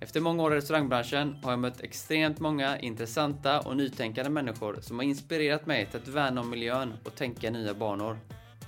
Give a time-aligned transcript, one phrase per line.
[0.00, 4.98] Efter många år i restaurangbranschen har jag mött extremt många intressanta och nytänkande människor som
[4.98, 8.18] har inspirerat mig till att värna om miljön och tänka nya banor.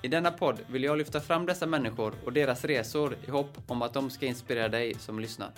[0.03, 3.83] I denna podd vill jag lyfta fram dessa människor och deras resor i hopp om
[3.83, 5.51] att de ska inspirera dig som lyssnar.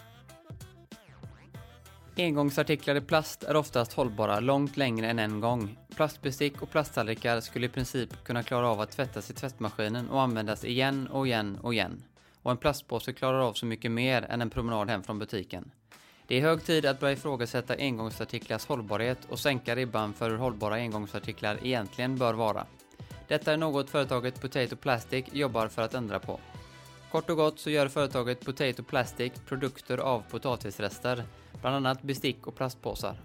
[2.16, 5.79] Engångsartiklar i plast är oftast hållbara långt längre än en gång.
[5.96, 10.65] Plastbestick och plasttallrikar skulle i princip kunna klara av att tvättas i tvättmaskinen och användas
[10.65, 12.02] igen och igen och igen.
[12.43, 15.71] Och en plastpåse klarar av så mycket mer än en promenad hem från butiken.
[16.27, 20.74] Det är hög tid att börja ifrågasätta engångsartiklars hållbarhet och sänka ribban för hur hållbara
[20.74, 22.66] engångsartiklar egentligen bör vara.
[23.29, 26.41] Detta är något företaget Potato Plastic jobbar för att ändra på.
[27.11, 31.24] Kort och gott så gör företaget Potato Plastic produkter av potatisrester,
[31.61, 33.16] bland annat bestick och plastpåsar.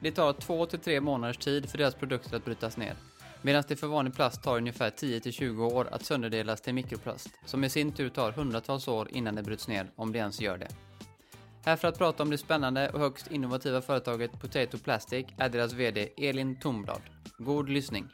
[0.00, 2.94] Det tar 2-3 månaders tid för deras produkter att brytas ner,
[3.44, 7.70] medan det för vanlig plast tar ungefär 10-20 år att sönderdelas till mikroplast, som i
[7.70, 10.68] sin tur tar hundratals år innan det bryts ner, om det ens gör det.
[11.64, 15.72] Här för att prata om det spännande och högst innovativa företaget Potato Plastic är deras
[15.72, 17.00] VD Elin Tomblad.
[17.38, 18.08] God lyssning!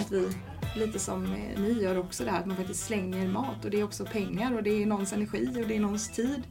[0.00, 0.28] Att vi,
[0.76, 1.24] lite som
[1.56, 4.56] ni gör också det här att man faktiskt slänger mat och det är också pengar
[4.56, 6.42] och det är någons energi och det är någons tid.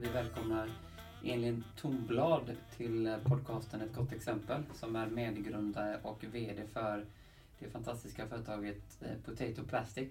[0.00, 0.68] Vi välkomnar
[1.24, 7.04] Elin Tomblad till podcasten Ett gott exempel som är medgrundare och VD för
[7.58, 10.08] det fantastiska företaget eh, Potato Plastic.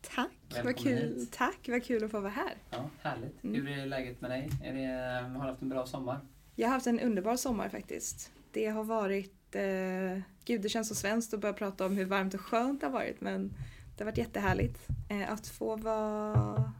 [0.00, 1.18] Tack, vad Välkommen kul.
[1.18, 1.32] hit.
[1.32, 2.54] Tack, vad kul att få vara här.
[2.70, 3.44] Ja, härligt.
[3.44, 3.66] Mm.
[3.66, 4.50] Hur är läget med dig?
[4.62, 6.20] Det, har du haft en bra sommar?
[6.54, 8.30] Jag har haft en underbar sommar faktiskt.
[8.52, 12.34] Det har varit, eh, gud det känns så svenskt att börja prata om hur varmt
[12.34, 13.54] och skönt det har varit men
[13.96, 16.72] det har varit jättehärligt eh, att få vara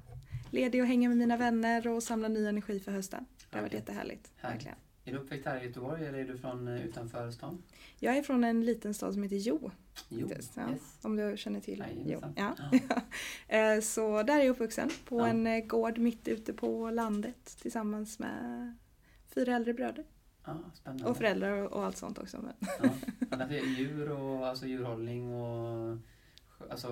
[0.51, 3.27] ledig och hänga med mina vänner och samla ny energi för hösten.
[3.51, 4.31] Det har varit jättehärligt.
[4.37, 4.55] Härligt.
[4.57, 4.77] Verkligen.
[5.05, 7.63] Är du uppväxt här i Göteborg eller är du från eh, utanför stan?
[7.99, 9.71] Jag är från en liten stad som heter Jo,
[10.09, 10.37] Jo, ja.
[10.71, 10.99] yes.
[11.03, 12.21] om du känner till Jo.
[12.21, 12.35] Jajamensan.
[12.89, 13.01] Ja.
[13.57, 15.27] Eh, Så där är jag uppvuxen på Ja.
[15.29, 18.75] en eh, gård mitt ute på landet tillsammans med
[19.35, 20.05] fyra äldre bröder.
[20.45, 21.05] Ja, spännande.
[21.05, 22.37] Och föräldrar och allt sånt också.
[22.43, 22.55] Men.
[22.83, 22.91] Ja.
[23.31, 25.97] Men det är djur och alltså djurhållning och
[26.71, 26.89] alltså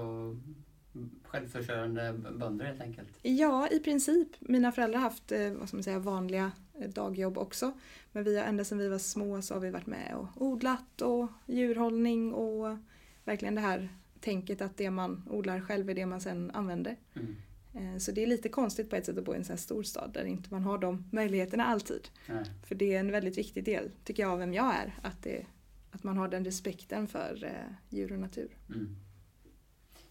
[1.24, 3.08] självförsörjande bönder helt enkelt.
[3.22, 4.28] Ja, i princip.
[4.40, 7.72] Mina föräldrar har haft eh, vad ska man säga, vanliga eh, dagjobb också.
[8.12, 11.02] Men vi har ända sedan vi var små så har vi varit med och odlat
[11.02, 12.76] och djurhållning och
[13.24, 13.88] verkligen det här
[14.20, 16.96] tänket att det man odlar själv är det man sen använder.
[17.14, 17.36] Mm.
[17.74, 19.58] Eh, Så det är lite konstigt på ett sätt att bo i en sån här
[19.58, 22.08] storstad där inte man har de möjligheterna alltid.
[22.28, 22.44] Nej.
[22.66, 24.94] För det är en väldigt viktig del, tycker jag, av vem jag är.
[25.02, 25.46] Att, det,
[25.90, 27.48] att man har den respekten för
[27.88, 28.48] djur och natur.
[28.68, 28.96] Mm.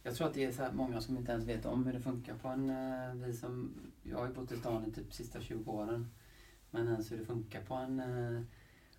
[0.06, 2.34] Jag tror att det är så många som inte ens vet om hur det funkar
[2.36, 2.70] på en...
[2.70, 3.72] eh, Vi som,
[4.04, 6.08] jag har ju bott i stan i typ sista 20 åren.
[6.72, 8.42] Men ens hur det funkar på en, eh,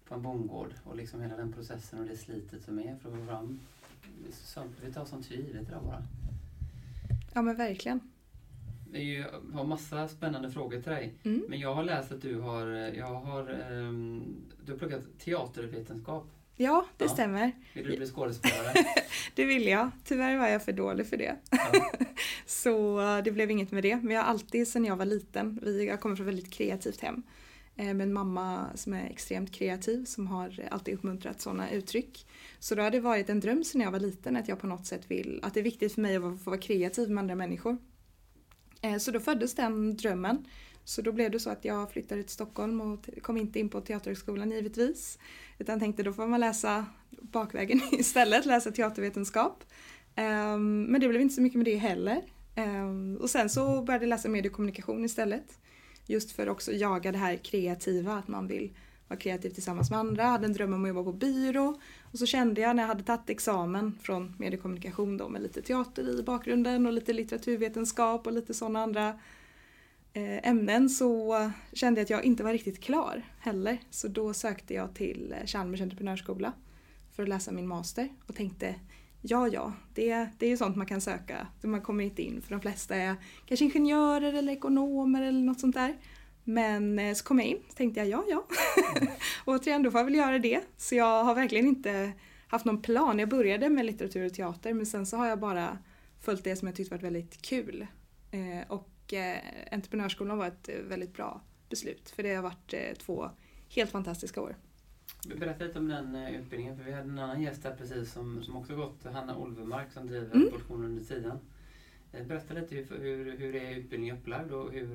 [0.09, 3.19] på en bondgård och liksom hela den processen och det slitet som är för att
[3.19, 3.61] få fram...
[4.33, 6.03] Så, vi tar sånt för givet idag bara.
[7.35, 8.01] Ja men verkligen.
[8.93, 11.15] Det är ju, jag har massa spännande frågor till dig.
[11.23, 11.45] Mm.
[11.49, 14.25] Men jag har läst att du har, eh, jag har, ehm,
[14.65, 16.27] du har pluggat teatervetenskap.
[16.57, 17.11] Ja, det Ja.
[17.11, 17.53] stämmer.
[17.75, 18.73] Vill du bli skådespelare?
[19.35, 19.91] Det vill jag.
[20.05, 21.37] Tyvärr var jag för dålig för det.
[21.51, 21.91] Ja.
[22.47, 23.97] Så eh, det blev inget med det.
[23.97, 27.01] Men jag har alltid sedan jag var liten, vi, jag kommer från ett väldigt kreativt
[27.01, 27.23] hem.
[27.77, 32.27] eh, Med en mamma som är extremt kreativ som har alltid uppmuntrat sådana uttryck.
[32.59, 34.87] Så då har det varit en dröm sedan jag var liten att jag på något
[34.87, 37.77] sätt vill, att det är viktigt för mig att få vara kreativ med andra människor.
[38.83, 40.45] Eh, Så då föddes den drömmen.
[40.87, 43.81] Så då blev det så att jag flyttade till Stockholm och kom inte in på
[43.81, 45.19] Teaterhögskolan givetvis.
[45.59, 49.65] Utan tänkte då får man läsa bakvägen istället, läsa teatervetenskap.
[50.15, 52.23] Ehm, Men det blev inte så mycket med det heller.
[52.55, 55.59] Ehm, Och sen så började jag läsa mediekommunikation istället.
[56.07, 58.77] Just för också jaga det här kreativa, att man vill
[59.09, 60.23] vara kreativ tillsammans med andra.
[60.23, 61.81] Jag hade en dröm om att jobba på byrå.
[62.13, 66.21] Och så kände jag när jag hade tagit examen från mediekommunikation då med lite teater
[66.21, 69.19] i bakgrunden och lite litteraturvetenskap och lite sådana andra
[70.17, 73.79] Eh, ämnen så kände jag att jag inte var riktigt klar heller.
[73.91, 76.53] Så då sökte jag till Chalmers entreprenörsskola
[77.13, 78.75] för att läsa min master och tänkte
[79.21, 81.47] ja, ja, det, det är ju sånt man kan söka.
[81.63, 83.17] Man kommer inte in för de flesta är
[83.47, 85.97] kanske ingenjörer eller ekonomer eller något sånt där.
[86.45, 88.47] Men eh, så kom jag in och tänkte jag ja, ja.
[89.45, 90.61] och återigen, då får jag väl göra det.
[90.77, 92.13] Så jag har verkligen inte
[92.49, 93.19] haft någon plan.
[93.19, 95.79] Jag började med litteratur och teater men sen så har jag bara
[96.21, 97.87] följt det som jag tyckte varit väldigt kul.
[98.31, 99.39] Eh, och och eh,
[99.73, 103.31] entreprenörsskolan var ett eh, väldigt bra beslut för det har varit eh, två
[103.69, 104.57] helt fantastiska år.
[105.37, 108.43] Berätta lite om den eh, utbildningen, för vi hade en annan gäst här precis som,
[108.43, 110.51] som också gått, Hanna Olvemark som driver Mm.
[110.51, 111.39] portionen under tiden.
[112.13, 114.87] Eh, Berätta lite hur, hur, hur är utbildningen upplagd och hur,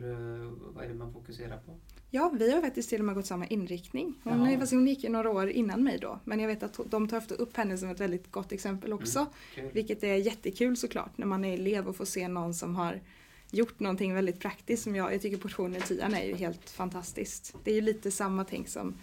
[0.74, 1.78] vad är det man fokuserar på?
[2.10, 4.14] Ja, vi har faktiskt till och med gått samma inriktning.
[4.24, 6.20] Hon, fast hon gick ju några år innan mig då.
[6.24, 9.26] Men jag vet att de tar ofta upp henne som ett väldigt gott exempel också.
[9.58, 9.72] Mm.
[9.74, 13.02] Vilket är jättekul såklart när man är elev och får se någon som har
[13.52, 17.56] gjort någonting väldigt praktiskt som jag, jag tycker portionen i tian är ju helt fantastiskt.
[17.64, 18.96] Det är ju lite samma tänk som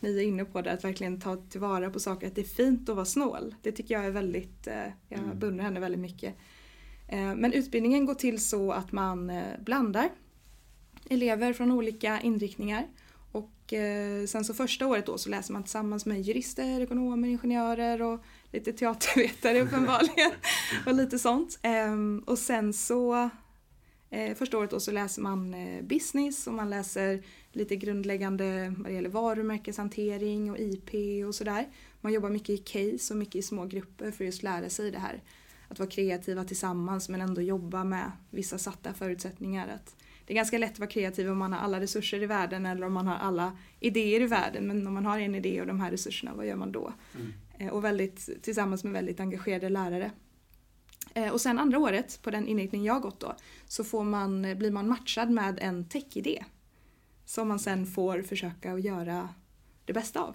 [0.00, 2.88] ni är inne på där, att verkligen ta tillvara på saker, att det är fint
[2.88, 3.54] att vara snål.
[3.62, 4.74] Det tycker jag är väldigt, eh,
[5.08, 5.38] jag Mm.
[5.38, 6.34] beundrar henne väldigt mycket.
[7.08, 10.08] Eh, Men utbildningen går till så att man eh, blandar
[11.10, 12.86] elever från olika inriktningar.
[13.32, 13.48] Och
[14.28, 18.20] sen så första året då så läser man tillsammans med jurister, ekonomer, ingenjörer och
[18.52, 20.30] lite teatervetare uppenbarligen.
[20.86, 21.58] och lite sånt.
[21.62, 23.30] Ehm, och sen så
[24.12, 27.22] eh, första året då så läser man eh, business och man läser
[27.52, 30.90] lite grundläggande vad det gäller varumärkeshantering och IP
[31.26, 31.68] och sådär.
[32.00, 34.90] Man jobbar mycket i case och mycket i små grupper för att just lära sig
[34.90, 35.22] det här.
[35.68, 39.68] Att vara kreativa tillsammans men ändå jobba med vissa satta förutsättningar.
[39.68, 42.66] Att det är ganska lätt att vara kreativ om man har alla resurser i världen
[42.66, 44.66] eller om man har alla idéer i världen.
[44.66, 46.92] Men om man har en idé och de här resurserna, vad gör man då?
[47.14, 47.32] Mm.
[47.58, 50.10] Eh, Och väldigt, tillsammans med väldigt engagerade lärare.
[51.14, 53.34] Eh, Och sen andra året, på den inriktning jag gått då,
[53.66, 56.44] så får man, blir man matchad med en techidé.
[57.24, 59.28] Som man sen får försöka att göra
[59.84, 60.34] det bästa av.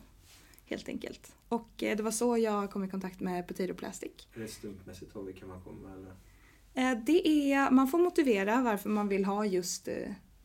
[0.66, 1.34] Helt enkelt.
[1.50, 4.12] Och eh, det var så jag kom i kontakt med Potato Plastic.
[4.36, 6.12] Är det slumpmässigt av vilka man kommer eller?
[6.92, 9.94] Eh, Det är, man får motivera varför man vill ha just eh,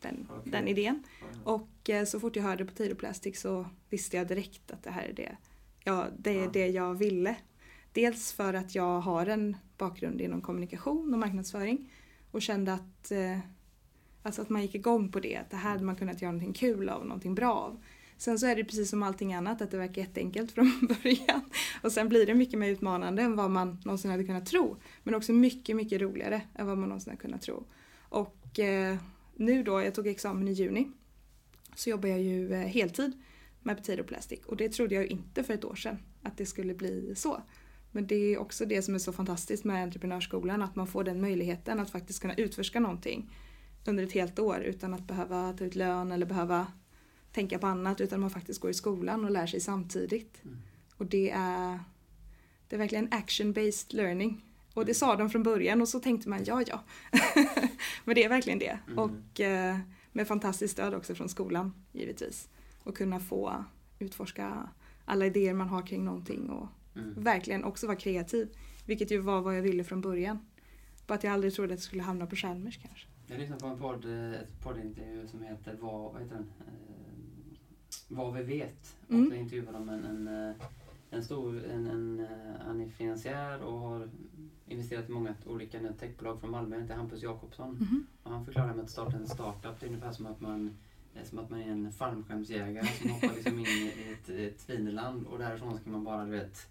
[0.01, 0.51] den, Okej.
[0.51, 1.03] den idén.
[1.45, 1.51] Ja.
[1.53, 5.03] Och eh, så fort jag hörde Potato Plastic så visste jag direkt att det här
[5.03, 5.37] är det,
[5.83, 6.49] ja, det, är Ja.
[6.53, 7.35] det jag ville.
[7.93, 11.91] Dels för att jag har en bakgrund inom kommunikation och marknadsföring
[12.31, 13.39] och kände att, eh,
[14.23, 15.37] alltså att man gick igång på det.
[15.37, 17.83] Att det här hade man kunnat göra någonting kul av, någonting bra av.
[18.17, 21.41] Sen så är det precis som allting annat att det verkar jätteenkelt från början.
[21.81, 24.77] Och sen blir det mycket mer utmanande än vad man någonsin hade kunnat tro.
[25.03, 27.65] Men också mycket, mycket roligare än vad man någonsin hade kunnat tro.
[28.09, 28.97] Och eh,
[29.35, 30.91] nu då, jag tog examen i juni,
[31.75, 33.21] så jobbar jag ju eh, heltid
[33.61, 34.39] med Potato Plastic.
[34.45, 37.41] Och det trodde jag ju inte för ett år sedan, att det skulle bli så.
[37.95, 41.21] Men det är också det som är så fantastiskt med entreprenörsskolan, att man får den
[41.21, 43.31] möjligheten att faktiskt kunna utforska någonting
[43.85, 46.67] under ett helt år utan att behöva ta ut lön eller behöva
[47.31, 50.43] tänka på annat utan man faktiskt går i skolan och lär sig samtidigt.
[50.43, 50.57] Mm.
[50.97, 51.79] Och det är,
[52.67, 54.45] det är verkligen action-based learning.
[54.73, 56.83] Och det sa de från början och så tänkte man ja, ja.
[58.05, 58.79] Men det är verkligen det.
[58.87, 58.99] Mm.
[58.99, 59.77] Och eh,
[60.11, 62.49] med fantastiskt stöd också från skolan givetvis.
[62.83, 63.65] Och kunna få
[63.99, 64.69] utforska
[65.05, 67.23] alla idéer man har kring någonting och Mm.
[67.23, 68.49] verkligen också vara kreativ.
[68.85, 70.39] Vilket ju var vad jag ville från början.
[71.07, 73.07] Bara att jag aldrig trodde att jag skulle hamna på Chalmers kanske.
[73.27, 76.51] Jag lyssnade på en podd, eh, ett poddintervju som heter Vad, vad heter den?
[76.59, 76.73] Eh,
[78.07, 78.95] vad vi vet.
[79.09, 79.23] Mm.
[79.23, 80.55] Och då intervjuade de en, en, eh,
[81.09, 82.27] en stor, en, en,
[82.65, 84.09] han är finansiär och har
[84.67, 87.71] investerat i många olika techbolag från Malmö, heter Hampus Jakobsson.
[87.73, 88.05] Mhm.
[88.23, 90.77] Och han förklarar med att starta en startup, det är ungefär som att man
[91.23, 95.39] som att man är en fallskärmsjägare som hoppar liksom in i ett, ett svineland och
[95.39, 96.67] därifrån ska man bara, du vet,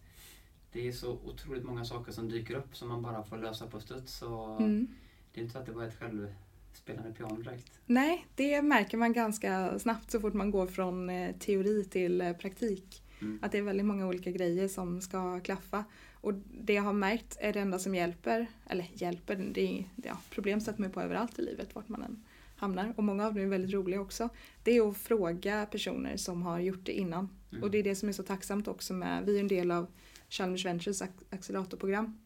[0.72, 3.80] det är så otroligt många saker som dyker upp som man bara får lösa på
[3.80, 4.22] studs.
[4.22, 4.88] Mm.
[5.32, 7.80] Det är inte så att det var ett självspelande piano direkt.
[7.86, 12.32] Nej, det märker man ganska snabbt så fort man går från eh, teori till eh,
[12.32, 13.02] praktik.
[13.20, 13.38] Mm.
[13.42, 15.84] Att det är väldigt många olika grejer som ska klaffa.
[16.12, 20.18] Och det jag har märkt är det enda som hjälper, eller hjälper, det är, ja,
[20.30, 22.24] problem stöter man på överallt i livet vart man än
[22.56, 22.94] hamnar.
[22.96, 24.28] Och många av dem är väldigt roliga också.
[24.62, 27.28] Det är att fråga personer som har gjort det innan.
[27.50, 27.62] Mm.
[27.62, 29.86] Och det är det som är så tacksamt också med, vi är en del av
[30.32, 32.18] Chalmers Ventures ac- acceleratorprogram.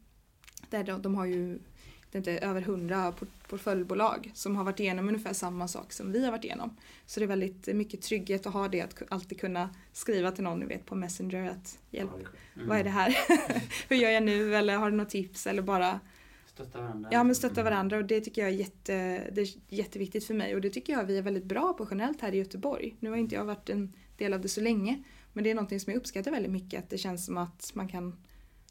[0.71, 1.59] Där de, de har ju
[2.13, 6.25] det inte, över hundra port- portföljbolag som har varit igenom ungefär samma sak som vi
[6.25, 6.77] har varit igenom.
[7.07, 10.59] Så det är väldigt mycket trygghet att ha det, att alltid kunna skriva till någon
[10.61, 12.11] ni vet på Messenger att hjälp.
[12.57, 12.69] Mm.
[12.69, 13.17] vad är det här?
[13.89, 14.57] Hur gör jag nu?
[14.57, 15.47] Eller har du något tips?
[15.47, 16.01] Eller bara
[16.47, 17.09] Stötta varandra.
[17.13, 18.93] Ja men stötta varandra och det tycker jag är, jätte,
[19.33, 22.21] det är jätteviktigt för mig och det tycker jag vi är väldigt bra på generellt
[22.21, 22.97] här i Göteborg.
[23.01, 25.03] Nu har inte jag varit en del av det så länge
[25.37, 27.89] men det är någonting som jag uppskattar väldigt mycket att det känns som att man
[27.89, 28.17] kan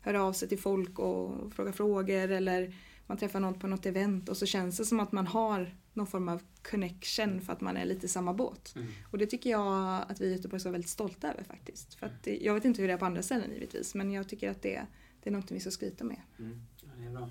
[0.01, 2.75] höra av sig till folk och fråga frågor eller
[3.07, 6.07] man träffar någon på något event och så känns det som att man har någon
[6.07, 8.73] form av connection för att man är lite i samma båt.
[8.75, 8.87] Mm.
[9.11, 11.93] Och det tycker jag att vi i Göteborg vara väldigt stolta över faktiskt.
[11.93, 14.29] För att det, jag vet inte hur det är på andra ställen givetvis men jag
[14.29, 14.85] tycker att det,
[15.23, 16.21] det är något vi ska skryta med.
[16.39, 16.61] Mm.
[16.81, 17.29] Ja, det är bra.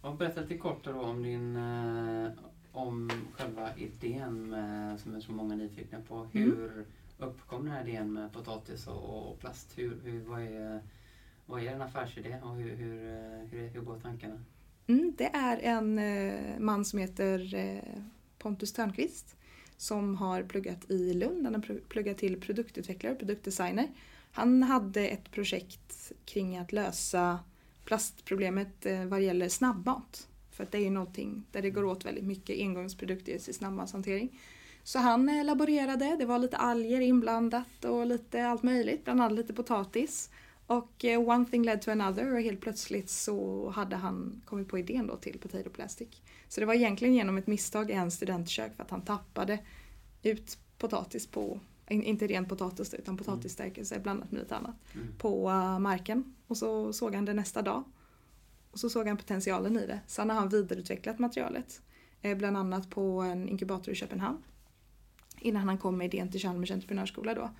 [0.00, 2.32] Och berätta lite kort då om din eh,
[2.72, 6.28] om själva idén med, som är så många nyfikna på.
[6.32, 6.84] Mm.
[7.18, 9.78] Uppkom den här idén med potatis och, och plast?
[9.78, 10.82] Hur, hur, vad, är,
[11.46, 14.44] vad är en affärsidé och hur, hur, eh, hur, hur går tankarna?
[14.86, 18.02] Mm, det är en eh, man som heter eh,
[18.38, 19.36] Pontus Törnqvist
[19.76, 21.44] som har pluggat i Lund.
[21.44, 23.88] Han har pl- pluggat till produktutvecklare, produktdesigner.
[24.32, 27.38] Han hade ett projekt kring att lösa
[27.84, 30.28] plastproblemet eh, vad gäller snabbmat.
[30.50, 34.40] För att det är ju någonting där det går åt väldigt mycket engångsprodukter i snabbmatshantering.
[34.84, 39.52] Så han laborerade, det var lite alger inblandat och lite allt möjligt, bland annat lite
[39.54, 40.30] potatis.
[40.66, 44.78] Och eh, one thing led to another och helt plötsligt så hade han kommit på
[44.78, 46.08] idén då till Potato Plastic.
[46.48, 49.58] Så det var egentligen genom ett misstag i hans studentkök för att han tappade
[50.22, 55.06] ut potatis på, in- inte ren potatis utan potatisstärkelse blandat med lite annat, Mm.
[55.18, 56.34] på eh, marken.
[56.46, 57.82] Och så såg han det nästa dag.
[58.70, 60.00] Och så såg han potentialen i det.
[60.06, 61.80] Sen har han vidareutvecklat materialet.
[62.22, 64.42] eh, Bland annat på en inkubator i Köpenhamn.
[65.44, 67.50] Innan han kom med idén till Chalmers entreprenörsskola då.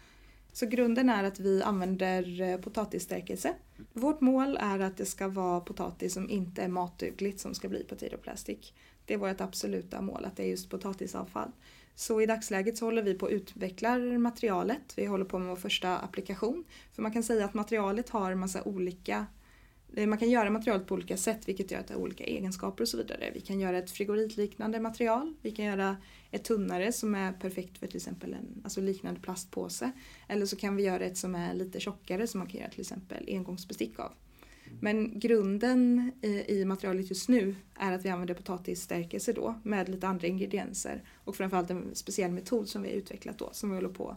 [0.52, 3.54] Så grunden är att vi använder eh, potatisstärkelse.
[3.92, 7.84] Vårt mål är att det ska vara potatis som inte är matdugligt som ska bli
[7.84, 8.72] potato plastic.
[9.04, 11.52] Det är vårt absoluta mål, att det är just potatisavfall.
[11.94, 14.92] Så i dagsläget så håller vi på att utveckla materialet.
[14.96, 16.64] Vi håller på med vår första applikation.
[16.92, 19.26] För man kan säga att materialet har en massa olika
[19.96, 22.84] Eh, man kan göra materialet på olika sätt vilket gör att det har olika egenskaper
[22.84, 23.30] och så vidare.
[23.34, 25.34] Vi kan göra ett frigoritliknande material.
[25.42, 25.96] Vi kan göra
[26.30, 29.92] ett tunnare som är perfekt för till exempel en alltså liknande plastpåse.
[30.28, 32.80] Eller så kan vi göra ett som är lite tjockare som man kan göra till
[32.80, 34.12] exempel engångsbestick av.
[34.80, 40.08] Men grunden i, i materialet just nu är att vi använder potatisstärkelse då med lite
[40.08, 43.88] andra ingredienser och framförallt en speciell metod som vi har utvecklat då som vi håller
[43.88, 44.16] på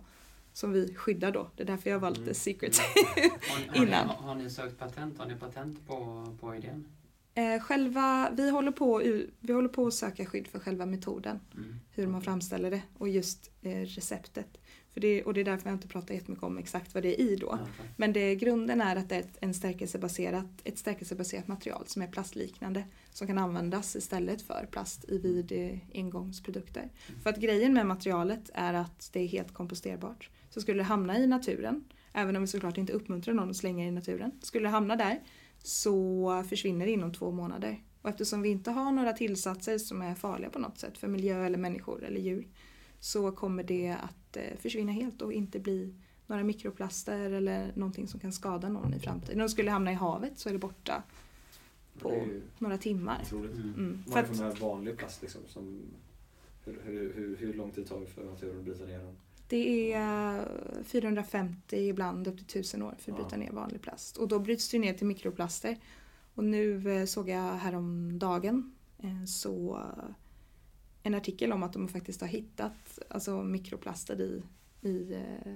[0.58, 1.50] som vi skyddar då.
[1.56, 2.34] Det är därför jag var lite Mm.
[2.34, 2.78] secret.
[3.50, 4.08] Har, ni- har, ni, Innan.
[4.10, 5.18] har ni sökt patent?
[5.18, 6.86] Har ni patent på, på idén?
[7.34, 8.98] Eh, själva, vi, håller på,
[9.40, 11.40] vi håller på att söka skydd för själva metoden.
[11.56, 11.76] Mm.
[11.92, 14.58] hur man framställer det och just eh, receptet.
[14.94, 17.26] För det, och det är därför jag inte pratar jättemycket om exakt vad det är
[17.26, 17.48] i då.
[17.48, 17.92] Okej.
[17.98, 22.08] Men det, grunden är att det är ett, en stärkelsebaserat, ett stärkelsebaserat material som är
[22.08, 26.90] plastliknande som kan användas istället för plast i vid eh, engångsprodukter.
[27.24, 30.30] För att grejen med materialet är att det är helt komposterbart.
[30.58, 31.84] Så skulle det hamna i naturen,
[32.14, 35.20] även om vi såklart inte uppmuntrar någon att slänga i naturen, skulle det hamna där
[35.58, 37.84] så försvinner det inom två månader.
[38.02, 41.46] Och eftersom vi inte har några tillsatser som är farliga på något sätt för miljö
[41.46, 42.48] eller människor eller djur
[43.00, 45.94] så kommer det att eh, försvinna helt och inte bli
[46.28, 49.42] några mikroplaster eller någonting som kan skada någon i framtiden.
[49.42, 51.04] Om det skulle hamna i havet så är det borta
[52.00, 53.22] på Det några timmar.
[53.26, 53.56] otroligt.
[53.56, 53.74] Mm.
[53.74, 54.04] Mm.
[54.04, 55.42] För Vad är att, det för här vanlig plast liksom?
[55.48, 55.82] Som,
[56.66, 59.16] hur, hur, hur, hur lång tid tar det för naturen att bryta ner den?
[59.48, 63.24] Det är eh, 450, ibland upp till 1000 år för att Ja.
[63.24, 64.18] bryta ner vanlig plast.
[64.18, 65.77] Och då bryts det ner till mikroplaster.
[66.36, 69.80] Och nu eh, såg jag häromdagen eh, så
[71.04, 74.44] en artikel om att de faktiskt har hittat alltså, mikroplaster i,
[74.82, 75.56] i, eh,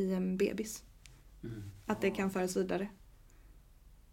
[0.00, 0.84] i en bebis.
[1.44, 1.62] Mm.
[1.86, 2.88] Att det kan föras vidare.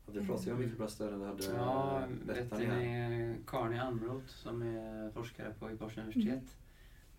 [0.06, 2.80] Ja, vi pratade ju om mikroplaster när hade Ja, Bettan här.
[3.10, 6.58] ni Karin Almroth som är forskare på Göteborgs universitet.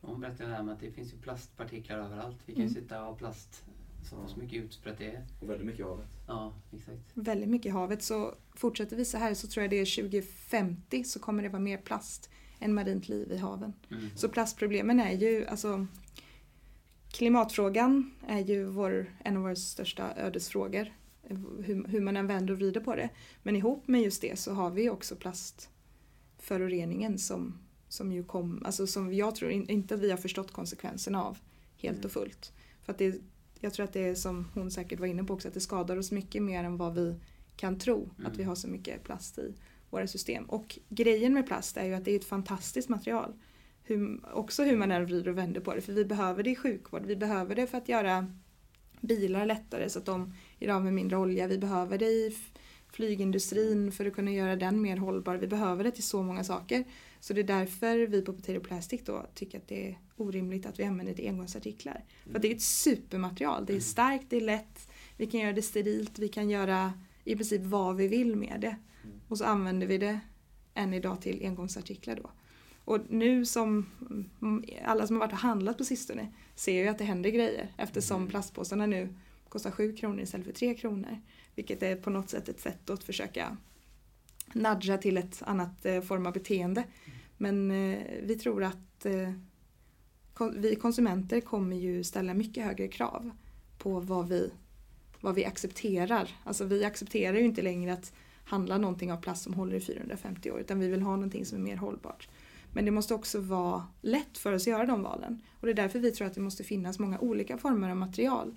[0.00, 2.36] Hon berättade det här med att det finns ju plastpartiklar överallt.
[2.46, 2.82] Vi kan ju Mm.
[2.82, 3.64] sitta och ha plast
[4.10, 4.28] så, Ja.
[4.28, 5.26] så mycket utspritt det är.
[5.40, 6.08] Och väldigt mycket i havet.
[6.26, 7.00] Ja, exakt.
[7.14, 8.02] Väldigt mycket i havet.
[8.02, 11.62] Så fortsätter vi så här så tror jag det är 2050 så kommer det vara
[11.62, 13.72] mer plast än marint liv i haven.
[13.90, 14.08] Mm.
[14.16, 15.86] Så plastproblemen är ju, alltså
[17.12, 20.92] klimatfrågan är ju vår, en av våra största ödesfrågor.
[21.58, 23.08] Hur, hur man än vänder och vrider på det.
[23.42, 27.58] Men ihop med just det så har vi också plastföroreningen som,
[27.88, 31.38] som ju kom, alltså som jag tror in, inte att vi har förstått konsekvenserna av
[31.76, 32.06] helt Mm.
[32.06, 32.52] och fullt.
[32.82, 33.20] För att det,
[33.60, 35.96] jag tror att det är som hon säkert var inne på också, att det skadar
[35.96, 37.14] oss mycket mer än vad vi
[37.56, 38.10] kan tro.
[38.18, 38.30] Mm.
[38.30, 39.54] Att vi har så mycket plast i
[39.90, 40.44] våra system.
[40.44, 43.32] Och grejen med plast är ju att det är ett fantastiskt material.
[43.82, 45.80] Hur, också hur man än vrider och vänder på det.
[45.80, 47.06] För vi behöver det i sjukvård.
[47.06, 48.32] Vi behöver det för att göra
[49.00, 51.46] bilar lättare så att de gör av med mindre olja.
[51.46, 52.36] Vi behöver det i
[52.92, 55.36] flygindustrin för att kunna göra den mer hållbar.
[55.36, 56.84] Vi behöver det till så många saker.
[57.20, 60.78] Så det är därför vi på Potato Plastic då tycker att det är orimligt att
[60.80, 62.04] vi använder det i engångsartiklar.
[62.24, 63.66] För att det är ett supermaterial.
[63.66, 64.90] Det är starkt, det är lätt.
[65.16, 66.18] Vi kan göra det sterilt.
[66.18, 66.92] Vi kan göra
[67.24, 68.76] i princip vad vi vill med det.
[69.04, 69.20] Mm.
[69.28, 70.20] Och så använder vi det
[70.74, 72.30] än idag till engångsartiklar då.
[72.84, 73.86] Och nu som
[74.40, 77.72] mm, alla som har varit och handlat på sistone ser ju att det händer grejer
[77.76, 78.28] eftersom Mm.
[78.28, 79.14] plastpåsarna nu
[79.48, 81.20] kostar 7 kronor istället för 3 kronor.
[81.54, 83.56] Vilket är på något sätt ett sätt att försöka
[84.52, 86.84] nudga till ett annat eh, form av beteende.
[87.36, 89.32] Men eh, vi tror att eh,
[90.56, 93.30] vi konsumenter kommer ju ställa mycket högre krav
[93.78, 94.50] på vad vi,
[95.20, 96.30] vad vi accepterar.
[96.44, 98.12] Alltså vi accepterar ju inte längre att
[98.44, 101.58] handla någonting av plast som håller i 450 år utan vi vill ha någonting som
[101.58, 102.28] är mer hållbart.
[102.72, 105.42] Men det måste också vara lätt för oss att göra de valen.
[105.60, 108.54] Och det är därför vi tror att det måste finnas många olika former av material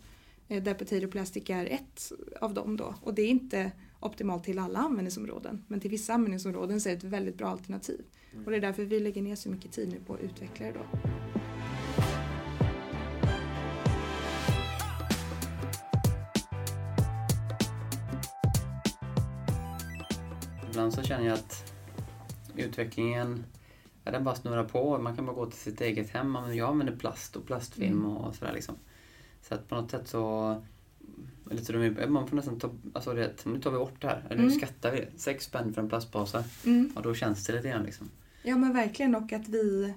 [0.52, 2.96] eh, Där potato plastic är ett av dem då.
[3.02, 5.64] Och det är inte optimalt till alla användningsområden.
[5.68, 8.02] Men till vissa användningsområden så är det ett väldigt bra alternativ.
[8.34, 8.46] Mm.
[8.46, 10.72] Och det är därför vi lägger ner så mycket tid nu på att utveckla det
[10.72, 10.86] då.
[20.70, 21.74] Ibland så känner jag att
[22.56, 23.46] utvecklingen,
[24.04, 24.98] ja, den bara snurrar på.
[24.98, 26.38] Man kan bara gå till sitt eget hem.
[26.54, 28.12] Jag använder plast och plastfilm Mm.
[28.18, 28.76] och sådär liksom.
[29.52, 30.56] Så att på något sätt så...
[31.52, 32.70] Eller så de, man får nästan ta...
[32.94, 34.24] Alltså det, nu tar vi bort det här.
[34.26, 34.58] Eller nu Mm.
[34.60, 35.08] skattar vi.
[35.18, 36.44] Sex spänn för en plastpåse.
[36.66, 36.92] Mm.
[36.96, 38.10] Och då känns det lite grann liksom.
[38.44, 39.94] Ja men verkligen och att vi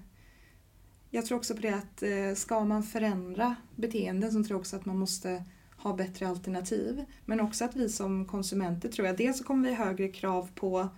[1.11, 4.77] Jag tror också på det att eh, ska man förändra beteenden så tror jag också
[4.77, 5.45] att man måste
[5.77, 7.05] ha bättre alternativ.
[7.25, 10.49] Men också att vi som konsumenter tror jag, dels så kommer vi ha högre krav
[10.55, 10.89] på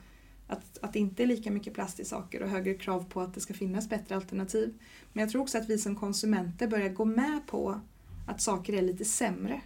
[0.47, 3.35] att, att det inte är lika mycket plast i saker och högre krav på att
[3.35, 4.75] det ska finnas bättre alternativ.
[5.13, 7.81] Men jag tror också att vi som konsumenter börjar gå med på
[8.27, 9.61] att saker är lite sämre.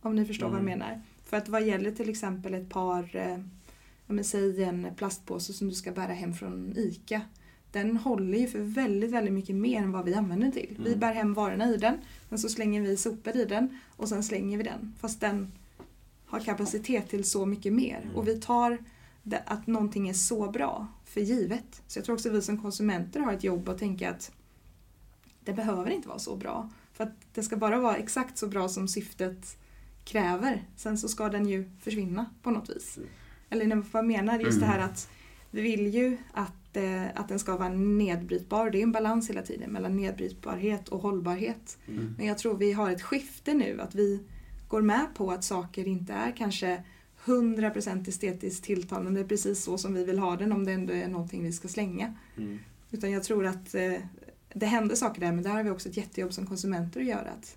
[0.00, 0.78] Om ni förstår vad jag Mm.
[0.78, 1.02] menar.
[1.24, 3.38] För att vad gäller till exempel ett par, eh,
[4.06, 7.20] men säg en plastpåse som du ska bära hem från ICA.
[7.72, 10.76] Den håller ju för väldigt, väldigt mycket mer än vad vi använder till.
[10.78, 11.00] Vi Mm.
[11.00, 11.96] bär hem varorna i den,
[12.28, 14.94] sen så slänger vi sopor i den och sen slänger vi den.
[15.00, 15.52] Fast den
[16.26, 18.00] har kapacitet till så mycket mer.
[18.02, 18.16] Mm.
[18.16, 18.78] Och vi tar
[19.22, 21.82] det, att någonting är så bra för givet.
[21.86, 24.32] Så jag tror också att vi som konsumenter har ett jobb att tänka att
[25.40, 26.70] det behöver inte vara så bra.
[26.98, 29.56] För att det ska bara vara exakt så bra som syftet
[30.04, 30.62] kräver.
[30.76, 32.96] Sen så ska den ju försvinna på något vis.
[32.96, 33.08] Mm.
[33.50, 34.60] Eller vad jag menar, just Mm.
[34.60, 35.10] det här att
[35.50, 38.70] vi vill ju att, eh, att den ska vara nedbrytbar.
[38.70, 41.78] Det är en balans hela tiden mellan nedbrytbarhet och hållbarhet.
[41.88, 42.14] Mm.
[42.18, 44.20] Men jag tror vi har ett skifte nu, att vi
[44.68, 46.82] går med på att saker inte är kanske
[47.24, 51.42] 100% estetiskt tilltalande precis så som vi vill ha den om det ändå är någonting
[51.42, 52.14] vi ska slänga.
[52.36, 52.58] Mm.
[52.90, 53.92] Utan jag tror att eh,
[54.54, 57.30] det händer saker där men där har vi också ett jättejobb som konsumenter att göra.
[57.30, 57.56] Att,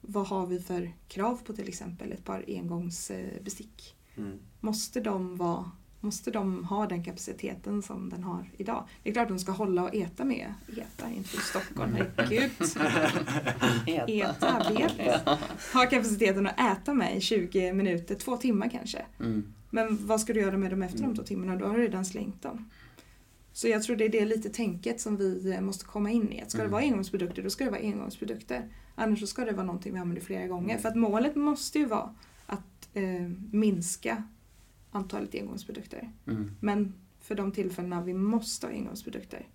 [0.00, 3.96] vad har vi för krav på till exempel ett par engångsbestick?
[4.16, 4.38] Mm.
[4.60, 8.84] Måste de, vara, måste de ha den kapaciteten som den har idag?
[9.02, 10.54] Det är klart att de ska hålla och äta med.
[10.68, 12.50] Äta, inte i Stockholm, herregud.
[14.22, 15.40] Äta, bebis.
[15.72, 19.04] Ha kapaciteten att äta med i 20 minuter, två timmar kanske.
[19.20, 19.52] Mm.
[19.70, 21.10] Men vad ska du göra med dem efter Mm.
[21.10, 21.56] de två timmarna?
[21.56, 22.70] Då har du redan slängt dem.
[23.52, 26.40] Så jag tror det är det lite tänket som vi eh, måste komma in i.
[26.42, 26.70] Att ska Mm.
[26.70, 28.68] det vara engångsprodukter, då ska det vara engångsprodukter.
[28.94, 30.70] Annars så ska det vara någonting vi använder flera gånger.
[30.70, 30.82] Mm.
[30.82, 32.14] För att målet måste ju vara
[32.46, 34.22] att eh, minska
[34.90, 36.10] antalet engångsprodukter.
[36.26, 36.50] Mm.
[36.60, 39.46] Men för de tillfällena vi måste ha engångsprodukter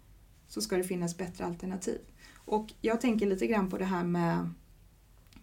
[0.48, 2.00] så ska det finnas bättre alternativ.
[2.36, 4.50] Och jag tänker lite grann på det här med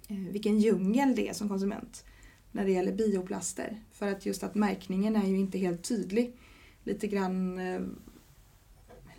[0.08, 2.04] eh, vilken djungel det är som konsument
[2.52, 3.82] när det gäller bioplaster.
[3.92, 6.36] För att just att märkningen är ju inte helt tydlig.
[6.84, 7.58] Lite grann...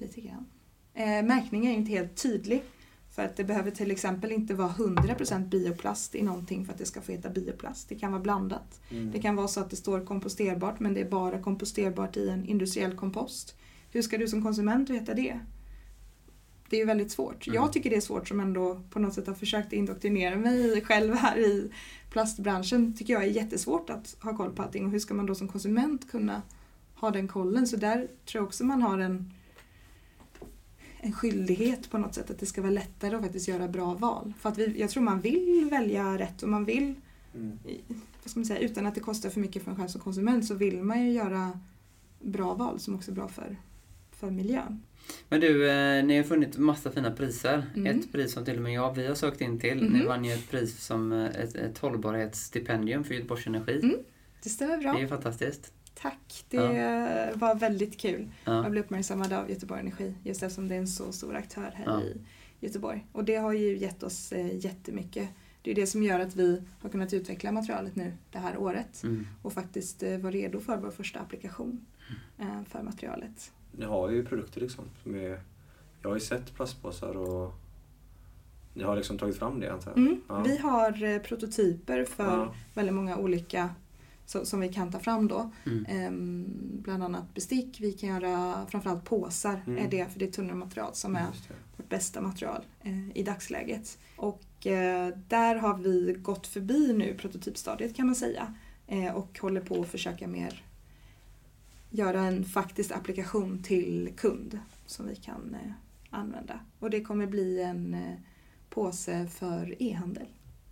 [0.04, 0.46] Lite grann.
[0.94, 2.64] Eh, märkningen är inte helt tydlig.
[3.16, 6.86] För att det behöver till exempel inte vara 100% bioplast i någonting för att det
[6.86, 7.90] ska få heta bioplast.
[7.90, 8.82] Det kan vara blandat.
[8.90, 9.12] Mm.
[9.12, 12.46] Det kan vara så att det står komposterbart men det är bara komposterbart i en
[12.46, 13.56] industriell kompost.
[13.92, 15.40] Hur ska du som konsument veta det?
[16.70, 17.48] Det är ju väldigt svårt.
[17.48, 17.56] Mm.
[17.56, 21.14] Jag tycker det är svårt som ändå på något sätt har försökt indoktrinera mig själv
[21.16, 21.72] här i
[22.10, 22.94] plastbranschen.
[22.94, 25.48] tycker jag är jättesvårt att ha koll på allting och hur ska man då som
[25.48, 26.42] konsument kunna
[26.96, 27.68] ha den kollen?
[27.68, 29.34] Så där tror jag också man har en,
[31.04, 34.34] en skyldighet på något sätt att det ska vara lättare att faktiskt göra bra val.
[34.40, 36.96] För att vi, jag tror man vill välja rätt och man vill
[37.36, 37.60] Mm.
[38.24, 40.46] vad ska man säga, utan att det kostar för mycket för en själv som konsument
[40.46, 41.60] så vill man ju göra
[42.22, 43.56] bra val som också är bra för,
[44.12, 44.82] för miljön.
[45.30, 47.66] Men du, eh, ni har funnit massa fina priser.
[47.76, 48.00] Mm.
[48.00, 49.84] Ett pris som till och med jag, vi har sökt in till.
[49.84, 49.94] Mhm.
[49.94, 53.80] Ni vann ju ett pris som eh, ett, ett hållbarhetsstipendium för Göteborgs Energi.
[53.84, 53.96] Mm.
[54.44, 54.92] Det stämmer bra.
[54.94, 55.74] Det är ju fantastiskt.
[56.04, 58.30] Tack, det var väldigt kul.
[58.46, 58.54] Ja.
[58.64, 61.84] Jag blev uppmärksammad av Göteborg Energi just eftersom det är en så stor aktör här
[61.86, 62.02] Ja.
[62.02, 62.18] i
[62.60, 63.06] Göteborg.
[63.12, 65.30] Och det har ju gett oss eh, jättemycket.
[65.62, 69.04] Det är det som gör att vi har kunnat utveckla materialet nu det här året
[69.04, 69.28] Mm.
[69.42, 71.86] och faktiskt eh, vara redo för vår första applikation
[72.40, 73.52] eh, för materialet.
[73.72, 75.42] Ni har ju produkter liksom som är...
[76.02, 77.54] Jag har ju sett plastpåsar och
[78.74, 79.98] ni har liksom tagit fram det antar jag?
[79.98, 80.22] Mm.
[80.28, 80.44] Ja.
[80.44, 82.56] Vi har prototyper för Ja.
[82.74, 83.70] väldigt många olika
[84.26, 85.52] så, som vi kan ta fram då.
[85.66, 85.86] Mm.
[85.90, 86.46] Ehm,
[86.84, 89.86] bland annat bestick, vi kan göra framförallt påsar, Mm.
[89.86, 91.28] är det för det är tunnelmaterial som är
[91.78, 93.98] vårt bästa material eh, i dagsläget.
[94.16, 98.54] Och eh, där har vi gått förbi nu prototypstadiet kan man säga
[98.88, 100.64] eh, och håller på att försöka mer
[101.90, 105.58] göra en faktisk applikation till kund som vi kan
[106.10, 106.60] använda.
[106.80, 107.98] Och det kommer bli en
[108.70, 110.28] påse för e-handel.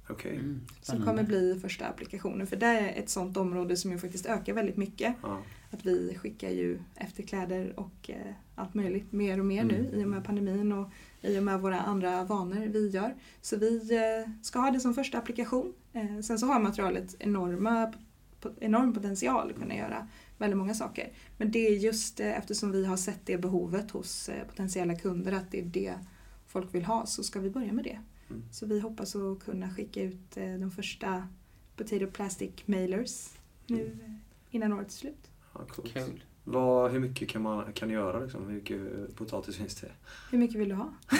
[0.09, 0.35] Okej.
[0.35, 0.61] Mm.
[0.81, 2.47] Som kommer bli första applikationen.
[2.47, 5.15] För det är ett sånt område som ju faktiskt ökar väldigt mycket.
[5.21, 5.41] Ja.
[5.71, 9.75] Att vi skickar ju efter kläder och eh, allt möjligt mer och mer Mm.
[9.75, 10.89] nu i och med pandemin och
[11.21, 13.15] i och med våra andra vanor vi gör.
[13.41, 15.73] Så vi eh, ska ha det som första applikation.
[15.93, 17.93] Eh, sen så har materialet enorma
[18.41, 21.11] po- enorm potential att kunna göra väldigt många saker.
[21.37, 25.31] Men det är just eh, eftersom vi har sett det behovet hos eh, potentiella kunder
[25.31, 25.93] att det är det
[26.47, 27.99] folk vill ha så ska vi börja med det.
[28.31, 28.43] Mm.
[28.51, 31.27] Så vi hoppas att kunna skicka ut eh, de första
[31.75, 33.29] Potato Plastic Mailers
[33.67, 33.99] nu Mm.
[34.05, 34.11] eh,
[34.51, 35.31] innan årets slut.
[35.53, 35.93] Ja, coolt.
[35.93, 36.23] Kul.
[36.43, 38.47] Vad, hur mycket kan man kan du göra liksom?
[38.47, 38.79] Hur mycket
[39.15, 39.91] potatis finns det?
[40.31, 40.93] Hur mycket vill du ha?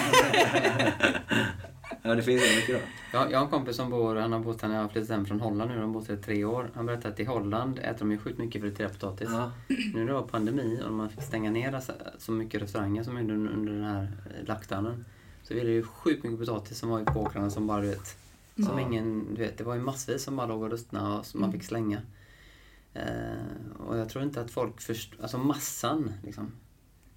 [2.02, 3.18] ja, det finns mycket då.
[3.18, 5.40] Jag, jag har en kompis som bor, han har bott jag har flyttat hem från
[5.40, 6.70] Holland nu, de har bott här i tre år.
[6.74, 9.28] Han berättade att i Holland äter de ju sjukt mycket friterad potatis.
[9.32, 9.52] Ja.
[9.68, 11.80] Nu när det var pandemi och man fick stänga ner
[12.18, 15.04] så- mycket restauranger som under, under den här eh, lockdownen.
[15.52, 17.88] Så var det ju sjukt mycket potatis som var ute på åkrarna som bara du
[17.88, 18.06] vet,
[18.56, 18.80] som Ja.
[18.80, 21.48] ingen, du vet, det var ju massvis som bara låg och ruttnade och som man
[21.50, 21.60] Mm.
[21.60, 22.02] fick slänga.
[22.94, 26.52] Eh, och jag tror inte att folk förstår, alltså massan liksom.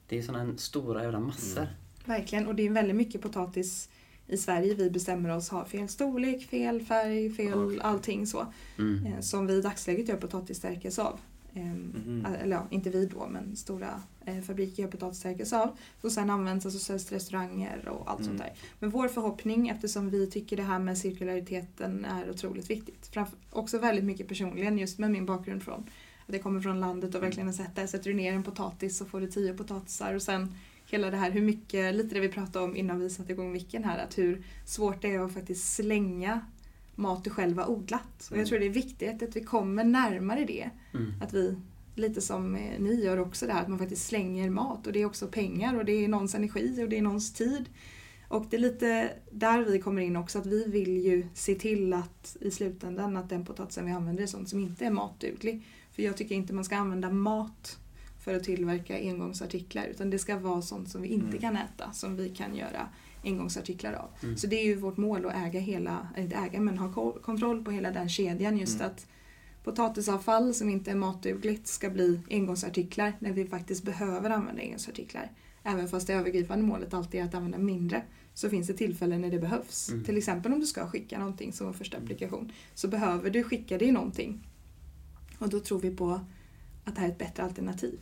[0.08, 1.62] Det är sådana stora jävla massor.
[1.62, 1.74] Mm.
[2.06, 3.90] Verkligen, och det är väldigt mycket potatis
[4.28, 4.74] i Sverige.
[4.74, 8.46] Vi bestämmer oss ha fel storlek, fel färg, fel allting så.
[8.78, 9.06] Mm.
[9.06, 11.20] Eh, som vi i dagsläget gör potatisstärkelse av.
[11.64, 12.26] Mhm.
[12.42, 15.78] Eller ja, inte vi då, men stora eh, fabriker gör potatisstärkelse av.
[16.02, 18.48] Och sen används alltså säljs till restauranger och allt sånt Mm.
[18.48, 18.54] där.
[18.80, 23.08] Men vår förhoppning, eftersom vi tycker det här med cirkulariteten är otroligt viktigt.
[23.12, 25.84] Framför, också väldigt mycket personligen, just med min bakgrund från
[26.28, 27.88] att jag kommer från landet och verkligen har sett det.
[27.88, 30.56] Sätter du ner en potatis så får du tio potatisar och sen
[30.88, 33.84] hela det här hur mycket, lite det vi pratade om innan vi satte igång micken
[33.84, 36.42] här, att hur svårt det är att faktiskt slänga
[36.96, 38.28] mat du själv har odlat.
[38.32, 40.70] Och jag tror det är viktigt att vi kommer närmare det.
[40.94, 41.14] Mm.
[41.22, 41.56] Att vi,
[41.96, 45.02] lite som eh, ni gör också det här, att man faktiskt slänger mat och det
[45.02, 47.66] är också pengar och det är någons energi och det är någons tid.
[48.28, 51.94] Och det är lite där vi kommer in också, att vi vill ju se till
[51.94, 55.66] att i slutändan att den potatisen vi använder är sånt som inte är matduglig.
[55.92, 57.80] För jag tycker inte man ska använda mat
[58.24, 61.40] för att tillverka engångsartiklar utan det ska vara sånt som vi inte Mm.
[61.40, 62.90] kan äta, som vi kan göra
[63.26, 64.10] engångsartiklar av.
[64.24, 64.38] Mm.
[64.38, 67.64] Så det är ju vårt mål att äga hela, inte äga men ha ko- kontroll
[67.64, 68.88] på hela den kedjan just Mm.
[68.88, 69.08] att
[69.64, 75.32] potatisavfall som inte är matdugligt ska bli engångsartiklar när vi faktiskt behöver använda engångsartiklar.
[75.64, 79.32] Även fast det övergripande målet alltid är att använda mindre så finns det tillfällen när
[79.32, 79.90] det behövs.
[79.90, 80.04] Mm.
[80.04, 83.78] Till exempel om du ska skicka någonting som en första applikation så behöver du skicka
[83.78, 84.48] det i någonting.
[85.40, 86.20] Och då tror vi på
[86.84, 88.00] att det här är ett bättre alternativ.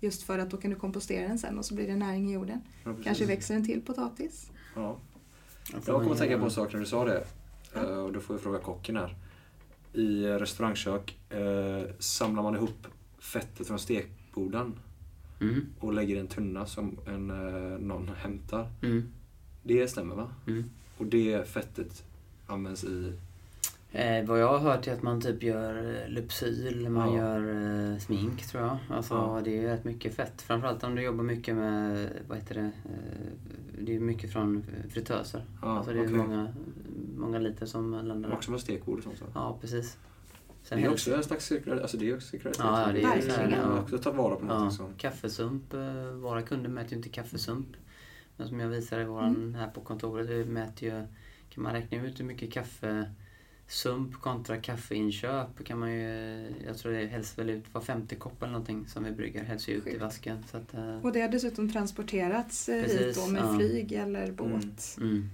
[0.00, 2.34] Just för att då kan du kompostera den sen och så blir det näring i
[2.34, 2.60] jorden.
[2.84, 2.94] Ja.
[3.04, 4.50] Kanske växer en till potatis.
[4.74, 4.96] Ja.
[5.72, 7.24] Jag kommer att tänka på en sak när du sa det.
[7.74, 7.80] Ja.
[7.80, 9.16] Eh, Och då får jag fråga kocken här.
[9.92, 12.86] I restaurangkök eh, samlar man ihop
[13.18, 14.74] fettet från stekboden
[15.40, 15.66] Mm.
[15.80, 18.68] och lägger i en tunna som en, eh, någon hämtar.
[18.82, 19.12] Mm.
[19.62, 20.30] Det stämmer va?
[20.46, 20.64] Mm.
[20.98, 22.04] Och det fettet
[22.46, 23.12] används i...
[23.92, 27.18] Eh, vad jag har hört är att man typ gör eh, Lypsyl, man Ja.
[27.18, 28.78] gör eh, smink tror jag.
[28.90, 29.40] Alltså Ja.
[29.44, 30.42] det är ju rätt mycket fett.
[30.42, 33.30] Framförallt om du jobbar mycket med, vad heter det, eh,
[33.80, 35.44] det är mycket från fritöser.
[35.62, 36.52] Ja, alltså det är många,
[37.16, 38.32] många liter som landar.
[38.32, 39.24] Också med stekbord och sånt så.
[39.34, 39.98] Ja, precis.
[40.62, 41.82] Sen Det är helst- också en slags cirkularitet.
[41.82, 42.64] Alltså det är också cirkularitet.
[42.64, 43.82] Ja, ja, det är Man ja.
[43.82, 44.94] också ta vara på Ja, någonting som...
[44.96, 45.74] kaffesump.
[45.74, 47.66] eh, Våra kunder mäter ju inte kaffesump.
[48.36, 49.54] Men som jag visar i våran, Mm.
[49.54, 51.06] här på kontoret, vi mäter ju,
[51.50, 52.52] kan man räkna ut hur mycket
[53.70, 58.42] kaffesump kontra kaffeinköp kan man ju, jag tror det hälls väl ut var femte kopp
[58.42, 60.00] eller någonting som vi brygger, hälls ju ut i Sjukt.
[60.02, 60.44] vasken.
[60.50, 63.56] Så att, eh, Och det har dessutom transporterats eh, hit Precis, då med ja.
[63.58, 64.96] flyg eller båt.
[65.00, 65.30] mm.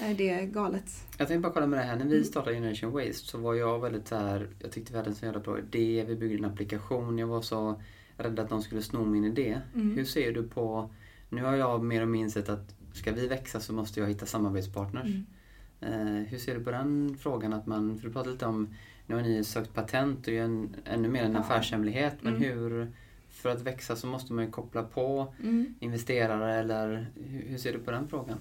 [0.00, 1.06] Nej, det är galet.
[1.18, 2.24] Jag tänkte bara kolla med det här, när vi Mm.
[2.24, 5.24] startade Generation Waste så var jag väldigt så här, jag tyckte vi hade en så
[5.24, 7.82] jävla bra idé, vi byggde en applikation, jag var så
[8.16, 9.60] rädd att de skulle sno min idé.
[9.74, 9.96] Mm.
[9.96, 10.90] Hur ser du på,
[11.28, 14.26] nu har jag mer och mer insett att ska vi växa så måste jag hitta
[14.26, 15.06] samarbetspartners.
[15.80, 17.52] Eh, hur ser du på den frågan?
[17.52, 18.74] Att man, för du pratade lite om,
[19.06, 21.38] nu har ni sökt patent och är en, ännu mer en Ja.
[21.38, 22.14] affärshemlighet.
[22.20, 22.48] Men Mm.
[22.48, 22.92] hur,
[23.30, 25.74] för att växa så måste man ju koppla på Mm.
[25.80, 28.38] investerare eller hur, hur ser du på den frågan?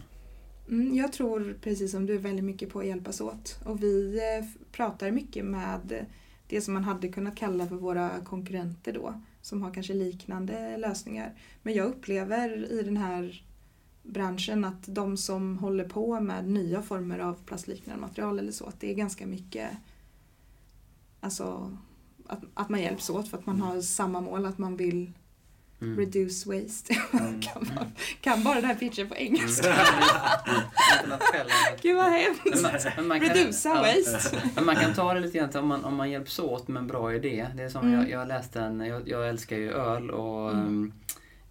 [0.69, 3.60] Mm, jag tror precis som du väldigt mycket på att hjälpas åt.
[3.65, 6.06] Och vi eh, pratar mycket med
[6.47, 9.21] det som man hade kunnat kalla för våra konkurrenter då.
[9.41, 11.32] Som har kanske liknande lösningar.
[11.63, 13.43] Men jag upplever i den här
[14.08, 18.80] branschen att de som håller på med nya former av plastliknande material eller så, att
[18.80, 19.70] det är ganska mycket
[21.20, 21.78] alltså
[22.28, 25.12] att, att man hjälps åt för att man har samma mål, att man vill
[25.82, 25.98] Mm.
[26.00, 26.93] reduce waste.
[27.20, 27.41] Mm.
[27.41, 27.86] kan, bara,
[28.22, 29.67] kan bara den här pitchen på engelska.
[31.04, 31.54] Internationella.
[31.82, 32.65] Gud vad hemskt!
[33.65, 33.82] ja.
[33.82, 34.41] waste.
[34.56, 36.88] Men man kan ta det lite grann om man, om man hjälps åt med en
[36.88, 37.48] bra idé.
[37.56, 38.00] Det är som Mm.
[38.00, 40.91] jag, jag läste en, jag, jag älskar ju öl och Mm.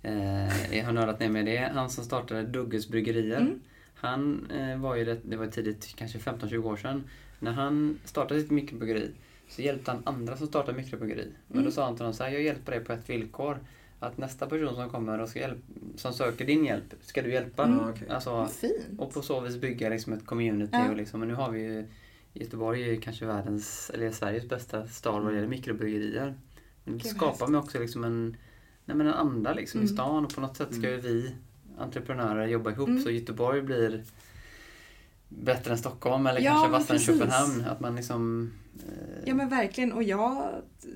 [0.06, 1.70] Eh, jag har nördat ner mig det.
[1.74, 3.40] Han som startade Dugges bryggerier.
[3.40, 3.60] Mm.
[3.94, 7.04] Han eh, var ju, rätt, det var tidigt, kanske 15-20 år sedan.
[7.38, 9.10] När han startade sitt mikrobryggeri
[9.48, 11.28] så hjälpte han andra som startade mikrobryggeri.
[11.46, 11.72] Men då Mm.
[11.72, 13.58] sa han till dem så här, jag hjälper dig på ett villkor.
[14.00, 15.58] Att nästa person som kommer och ska hjälp,
[15.96, 17.64] som söker din hjälp, ska du hjälpa.
[17.64, 17.78] Mm.
[17.90, 18.08] Okej.
[18.08, 18.74] Alltså, fint.
[18.98, 20.70] och på så vis bygga liksom ett community.
[20.76, 20.90] Ja.
[20.90, 21.86] Och liksom, och nu har vi ju
[22.32, 26.34] Göteborg är ju kanske världens, eller Sveriges bästa stad vad det gäller mikrobryggerier.
[26.84, 28.36] Men det skapar mig också liksom en,
[28.86, 29.94] nej men en anda liksom i Mm.
[29.96, 31.34] stan och på något sätt ska ju vi
[31.78, 33.02] entreprenörer jobba ihop Mm.
[33.02, 34.04] så Göteborg blir
[35.28, 37.02] bättre än Stockholm eller Ja, kanske vassare än.
[37.02, 37.64] Köpenhamn.
[37.64, 38.52] Att man liksom...
[38.88, 40.48] eh, Ja men verkligen och jag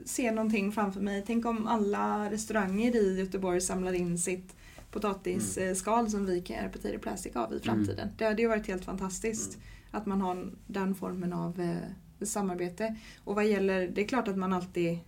[0.04, 1.24] ser någonting framför mig.
[1.26, 4.54] Tänk om alla restauranger i Göteborg samlar in sitt
[4.90, 8.08] potatisskal som vi kan göra potato plastic av i framtiden.
[8.18, 9.58] Det hade ju varit helt fantastiskt
[9.90, 12.96] att man har den formen av eh, samarbete.
[13.24, 14.98] Och vad gäller, det är klart att man alltid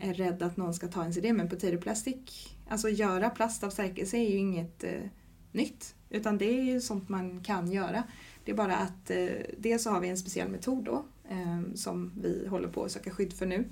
[0.00, 3.70] är rädd att någon ska ta ens idé men potato plastic, alltså göra plast av
[3.70, 5.00] stärkelse är ju inget eh,
[5.52, 5.94] nytt.
[6.10, 8.02] Utan det är ju sånt man kan göra.
[8.44, 12.12] Det är bara att eh, dels så har vi en speciell metod då eh, som
[12.20, 13.64] vi håller på att söka skydd för nu.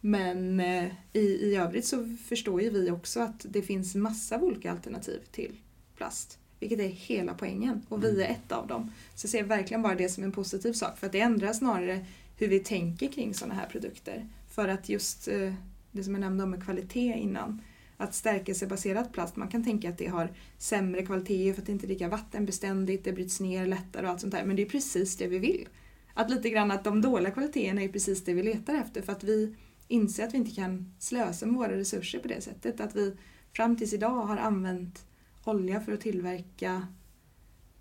[0.00, 4.44] Men eh, i, i övrigt så förstår ju vi också att det finns massa av
[4.44, 5.56] olika alternativ till
[5.96, 6.38] plast.
[6.60, 8.92] Vilket är hela poängen och vi är ett av dem.
[9.14, 12.06] Så jag ser verkligen bara det som en positiv sak för att det ändrar snarare
[12.36, 14.28] hur vi tänker kring sådana här produkter.
[14.54, 15.54] För att just eh,
[15.92, 17.62] det som jag nämnde om kvalitet innan.
[17.96, 21.86] Att stärkelsebaserat plast, man kan tänka att det har sämre kvalitet för att det inte
[21.86, 24.44] är lika vattenbeständigt, det bryts ner lättare och allt sånt där.
[24.44, 25.68] Men det är precis det vi vill.
[26.14, 29.24] Att lite grann att de dåliga kvaliteterna är precis det vi letar efter för att
[29.24, 29.54] vi
[29.88, 32.80] inser att vi inte kan slösa med våra resurser på det sättet.
[32.80, 33.16] Att vi
[33.52, 35.04] fram tills idag har använt
[35.44, 36.86] olja för att tillverka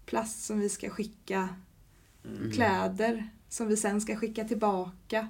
[0.06, 1.50] plast som vi ska skicka,
[2.26, 2.52] Mm.
[2.52, 5.28] kläder som vi sen ska skicka tillbaka.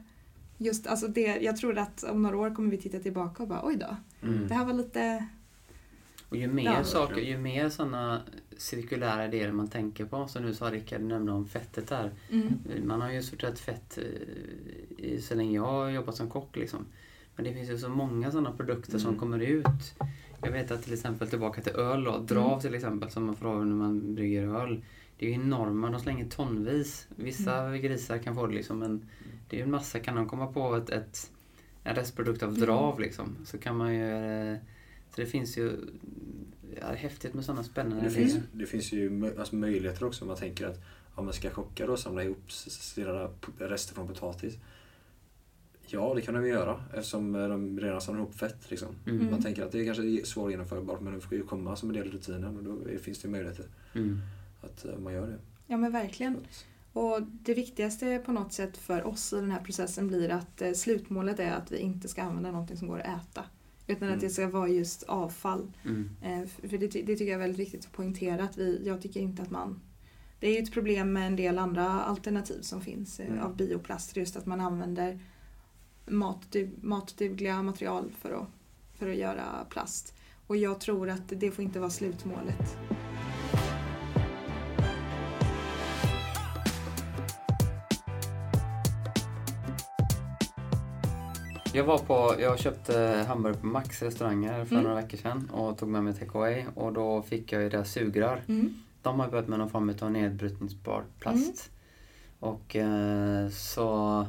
[0.63, 3.62] Just, alltså det, jag tror att om några år kommer vi titta tillbaka och bara
[3.65, 3.95] oj då,
[4.28, 4.47] Mm.
[4.47, 5.28] det här var lite...
[6.30, 8.21] Och ju mer Ja, saker, ju mer sådana
[8.58, 12.12] cirkulära idéer man tänker på, som nu sa Rickard nämnde om fettet där.
[12.32, 12.54] Mm.
[12.88, 16.56] Man har ju sorterat fett eh, i, så länge jag har jobbat som kock.
[16.56, 16.86] Liksom.
[17.36, 19.19] Men det finns ju så många sådana produkter som Mm.
[19.19, 19.93] kommer ut.
[20.41, 22.60] Jag vet att till exempel tillbaka till öl då, drav Mm.
[22.60, 24.84] till exempel som man får ha när man brygger öl.
[25.17, 27.08] Det är ju enorma, de slänger tonvis.
[27.15, 27.82] Vissa Mm.
[27.82, 29.06] grisar kan få det liksom men
[29.52, 31.32] det är ju en massa, kan de komma på ett, ett,
[31.84, 32.62] en restprodukt av Mm.
[32.62, 34.12] drav liksom så kan man ju
[34.54, 34.58] eh,
[35.16, 35.64] så det finns ju
[36.76, 38.44] ja, det är häftigt med sådana spännande Det finns, idéer.
[38.54, 40.80] det finns ju alltså möjligheter också om man tänker att
[41.16, 44.58] om man ska chocka då och samla ihop sina rester från potatis.
[45.88, 48.58] Ja, det kan de ju göra eftersom eh, de redan samlar ihop fett.
[48.72, 48.88] Liksom.
[49.08, 49.32] Mm.
[49.32, 51.90] Man tänker att det är kanske är svårt genomförbart men det får ju komma som
[51.90, 54.20] en del i rutinen och då finns det ju möjligheter Mm.
[54.62, 55.38] att eh, man gör det.
[55.68, 56.38] Ja men verkligen.
[56.94, 60.72] Och det viktigaste på något sätt för oss i den här processen blir att eh,
[60.72, 63.44] slutmålet är att vi inte ska använda någonting som går att äta.
[63.88, 64.20] Utan att Mm.
[64.20, 65.72] det ska vara just avfall.
[65.86, 66.10] Mm.
[66.22, 68.44] Eh, För det, det tycker jag är väldigt viktigt att poängtera.
[68.44, 69.82] Att vi, jag tycker inte att man...
[70.40, 73.40] Det är ju ett problem med en del andra alternativ som finns eh, Mm.
[73.44, 74.16] av bioplast.
[74.18, 75.20] Just att man använder
[76.06, 78.48] matdu- matdugliga material för att,
[79.00, 80.14] för att göra plast.
[80.48, 82.78] Och jag tror att det får inte vara slutmålet.
[91.74, 94.84] Jag var på, jag köpte hamburgare på Max restauranger för Mm.
[94.84, 98.42] några veckor sedan och tog med mig takeaway och då fick jag ju deras sugrör.
[98.48, 98.74] Mm.
[99.02, 101.72] De har börjat med någon form av nedbrytningsbar plast.
[102.40, 104.26] Och eh, så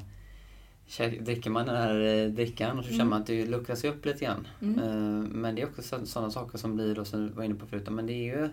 [1.21, 2.99] dricker man den här eh, drickan och så Mm.
[2.99, 4.47] känner man att det luckras upp lite grann.
[4.63, 4.79] Mm.
[4.79, 7.67] Eh, men det är också sådana saker som blir, då, som vi var inne på
[7.67, 8.49] förut, men det är ju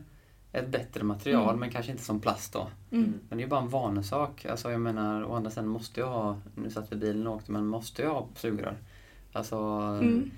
[0.51, 1.59] ett bättre material Mm.
[1.59, 2.67] men kanske inte som plast då.
[2.91, 3.13] Mm.
[3.29, 4.45] Men det är ju bara en vanesak.
[4.45, 7.35] Alltså jag menar, å andra sidan måste jag ha, nu satt vi i bilen och
[7.35, 8.77] åkte, men måste jag ha sugrör?
[9.33, 9.55] Alltså,
[10.01, 10.31] Mm.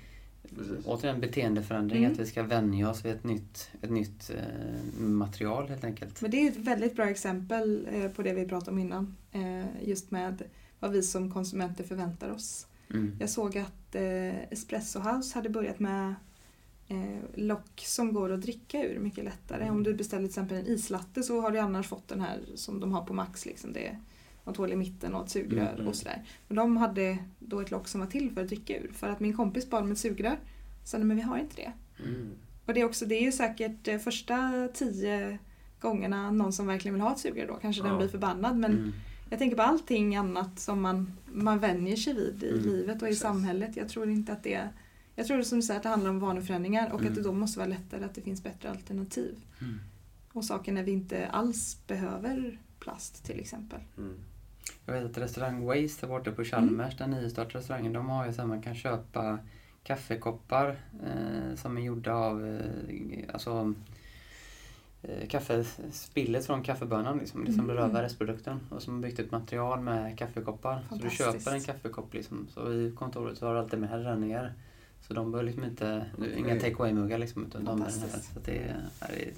[0.84, 2.12] Återigen beteendeförändring, Mm.
[2.12, 6.20] att vi ska vänja oss vid ett nytt, ett nytt eh, material helt enkelt.
[6.22, 9.16] Men det är ett väldigt bra exempel eh, på det vi pratade om innan.
[9.32, 10.42] Eh, just med
[10.80, 12.66] vad vi som konsumenter förväntar oss.
[12.90, 13.16] Mm.
[13.20, 16.14] Jag såg att eh, Espresso House hade båt med
[17.34, 19.62] lock som går att dricka ur mycket lättare.
[19.62, 19.74] Mm.
[19.74, 22.80] Om du beställer till exempel en islatte så har du annars fått den här som
[22.80, 23.46] de har på Max.
[23.46, 23.72] Liksom.
[23.72, 23.98] Det är
[24.44, 25.88] något hål i mitten och ett sugrör Mm, mm.
[25.88, 26.22] och sådär.
[26.48, 28.90] Men de hade då ett lock som var till för att dricka ur.
[28.92, 30.38] För att min kompis bad om ett sugrör.
[30.84, 31.72] Så men vi har inte det.
[32.04, 32.28] Mm.
[32.66, 35.38] Och det är, också, det är ju säkert eh, första tio
[35.80, 37.54] gångerna någon som verkligen vill ha ett sugrör då.
[37.54, 37.98] Kanske den Ja.
[37.98, 38.56] blir förbannad.
[38.56, 38.92] Men Mm.
[39.30, 43.08] jag tänker på allting annat som man, man vänjer sig vid i Mm, livet och
[43.08, 43.22] i exakt.
[43.28, 43.76] samhället.
[43.76, 44.68] Jag tror inte att det
[45.16, 47.12] jag tror som du säger att det handlar om vaneförändringar och Mm.
[47.12, 49.36] att det då måste vara lättare att det finns bättre alternativ.
[49.60, 49.80] Mm.
[50.32, 53.80] Och saker när vi inte alls behöver plast till exempel.
[53.98, 54.16] Mm.
[54.86, 58.32] Jag vet att restaurang Waste där borta på Chalmers, den nystartade restaurangen, de har ju
[58.32, 59.38] så att man kan köpa
[59.84, 60.68] kaffekoppar
[61.06, 63.74] eh, som är gjorda av eh, alltså,
[65.02, 67.90] eh, kaffespillet från kaffebönan, liksom, det som blir Mm.
[67.90, 68.60] över restprodukten.
[68.70, 70.84] Och som har byggt ett material med kaffekoppar.
[70.88, 74.04] Så du köper en kaffekopp liksom, så i kontoret så har du alltid med dig
[74.04, 74.54] den ner.
[75.06, 77.90] Så de behöver liksom inte, inga take away-muggar liksom, utan de är här.
[77.90, 78.32] Fantastiskt.
[78.32, 79.32] Så att det är, är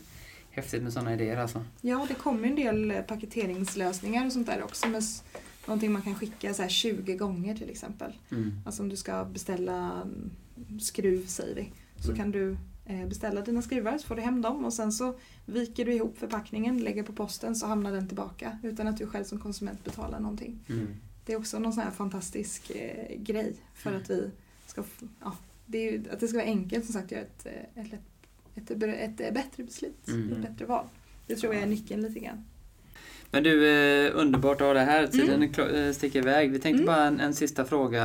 [0.50, 1.64] Häftigt med sådana idéer alltså.
[1.80, 4.88] Ja, det kommer en del eh, paketeringslösningar och sånt där också.
[4.88, 5.02] Med
[5.66, 8.12] någonting man kan skicka så här 20 gånger till exempel.
[8.30, 8.52] Mm.
[8.66, 10.06] Alltså om du ska beställa
[10.80, 11.72] skruv säger vi.
[12.02, 12.16] Så Mm.
[12.16, 15.84] kan du eh, beställa dina skruvar så får du hem dem och sen så viker
[15.84, 19.38] du ihop förpackningen, lägger på posten så hamnar den tillbaka utan att du själv som
[19.38, 20.58] konsument betalar någonting.
[20.68, 20.88] Mm.
[21.26, 24.02] Det är också någon sån här fantastisk eh, grej för Mm.
[24.02, 24.30] att vi
[24.66, 24.84] ska,
[25.20, 27.92] ja, det är ju, att det ska vara enkelt som sagt göra ett, eh, ett,
[28.54, 30.32] ett, ett, ett, bättre beslut, Mm.
[30.32, 30.86] ett bättre val.
[31.26, 32.44] Det tror jag är nyckeln lite grann.
[33.30, 35.06] Men du, eh, underbart att ha det här.
[35.06, 35.74] Tiden Mm.
[35.74, 36.50] eh, sticker iväg.
[36.50, 36.86] Vi tänkte Mm.
[36.86, 38.04] bara en, en sista fråga.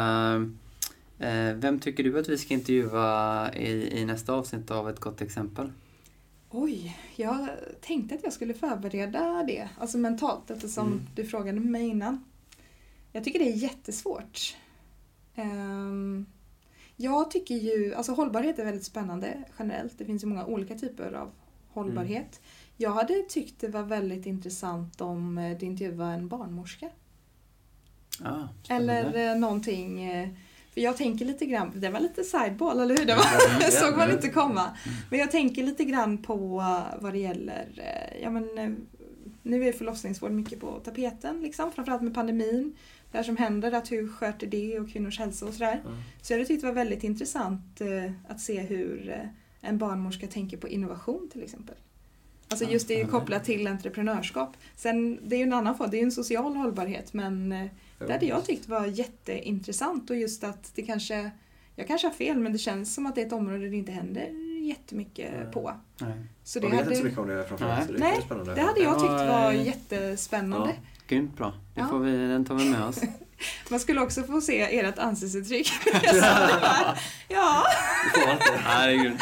[1.19, 5.21] Eh, vem tycker du att vi ska intervjua i, i nästa avsnitt av ett gott
[5.21, 5.71] exempel?
[6.49, 7.47] Oj, jag
[7.81, 11.01] tänkte att jag skulle förbereda det, alltså mentalt eftersom Mm.
[11.15, 12.23] du frågade mig innan.
[13.11, 14.55] Jag tycker det är jättesvårt.
[15.35, 16.25] Ehm,
[17.01, 19.97] jag tycker ju, alltså hållbarhet är väldigt spännande generellt.
[19.97, 21.31] Det finns ju många olika typer av
[21.69, 22.41] hållbarhet.
[22.77, 26.89] Jag hade tyckt det var väldigt intressant om eh, du intervjuade en barnmorska.
[28.23, 30.29] Ah, Eller eh, någonting, eh,
[30.73, 33.05] för jag tänker lite grann, det var lite sideball eller hur?
[33.05, 34.77] Det Mm, var, ja, såg man inte komma.
[35.09, 36.37] Men jag tänker lite grann på
[36.99, 37.67] vad det gäller,
[38.21, 38.77] ja men
[39.43, 42.75] nu är förlossningsvård mycket på tapeten liksom, framförallt med pandemin.
[43.11, 45.81] Det här som händer, att hur sköter det och kvinnors hälsa och sådär.
[45.83, 45.89] Ja.
[46.21, 50.27] Så jag hade tyckt det var väldigt intressant eh, att se hur eh, en barnmorska
[50.27, 51.75] tänker på innovation till exempel.
[52.47, 54.57] Alltså just det är kopplat till entreprenörskap.
[54.75, 57.65] Sen, det är ju en annan form, det är ju en social hållbarhet men eh,
[57.99, 61.31] det hade jag tyckt var jätteintressant och just att det kanske,
[61.75, 63.91] jag kanske har fel men det känns som att det är ett område det inte
[63.91, 65.51] händer jättemycket Nej.
[65.53, 65.73] på.
[66.01, 66.13] nej.
[66.43, 67.85] Så Jag det vet inte så hade, mycket om det framförallt.
[67.87, 68.21] så det Nej,
[68.55, 70.75] det hade jag tyckt Ja, var eh, jättespännande.
[71.07, 71.53] Grymt bra.
[71.75, 71.87] Det Ja.
[71.87, 73.01] får vi, den tar vi med oss.
[73.69, 75.71] Man skulle också få se ert ansiktsuttryck.
[76.03, 76.15] Jag
[77.27, 77.63] ja,
[78.13, 78.45] Det får man inte.
[78.65, 79.19] Ja, det är grymt.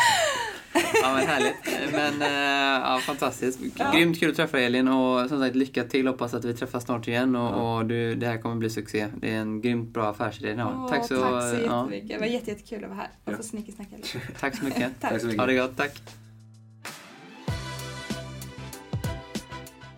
[1.01, 1.91] Ja, men härligt.
[1.91, 3.59] Men eh, ja, fantastiskt.
[3.75, 3.91] Ja.
[3.91, 6.07] Grymt kul att träffa Elin och som sagt lycka till.
[6.07, 7.77] Hoppas att vi träffas snart igen och, Ja.
[7.77, 9.07] och du, det här kommer bli succé.
[9.17, 10.55] Det är en grymt bra affärsidé.
[10.57, 12.09] Ja, Åh, tack så, tack så ja, jättemycket.
[12.09, 13.37] Det var jätte, jättekul att vara här och Ja.
[13.37, 14.19] få snickesnacka lite.
[14.39, 14.91] tack så mycket.
[15.01, 15.11] Tack.
[15.11, 15.39] Tack så mycket.
[15.41, 16.01] Ha det gott, tack.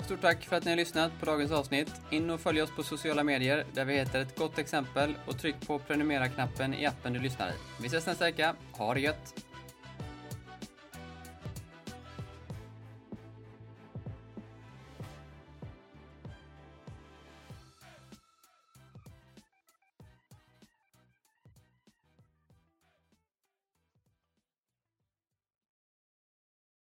[0.06, 1.92] Stort tack för att ni har lyssnat på dagens avsnitt.
[2.10, 5.56] In och följ oss på sociala medier där vi heter ett gott exempel och tryck
[5.68, 7.52] på prenumerera-knappen i appen du lyssnar i.
[7.82, 8.56] Vi ses nästa vecka.
[8.72, 9.34] Ha det gött!